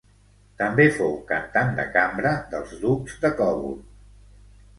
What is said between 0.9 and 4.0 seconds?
fou cantant de cambra dels ducs de Coburg.